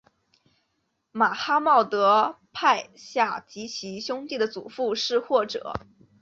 [1.11, 5.73] 马哈茂德帕夏及其兄弟的祖父是或者。